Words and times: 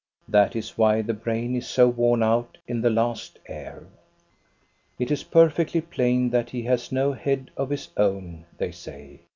That 0.27 0.55
is 0.55 0.79
why 0.79 1.03
the 1.03 1.13
brain 1.13 1.55
is 1.55 1.67
so 1.67 1.87
worn 1.87 2.23
out 2.23 2.57
in 2.67 2.81
the 2.81 2.89
last 2.89 3.37
heir. 3.45 3.83
It 4.97 5.11
is 5.11 5.21
perfectly 5.23 5.81
plain 5.81 6.31
that 6.31 6.49
he 6.49 6.63
has 6.63 6.91
no 6.91 7.13
head 7.13 7.51
of 7.55 7.69
his 7.69 7.89
own," 7.95 8.45
they 8.57 8.71
say. 8.71 9.19